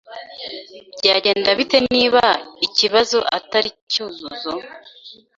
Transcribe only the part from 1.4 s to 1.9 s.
bite